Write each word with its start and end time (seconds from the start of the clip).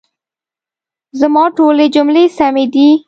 زما 1.19 1.43
ټولي 1.57 1.85
جملې 1.95 2.23
سمي 2.37 2.65
دي؟ 2.73 2.89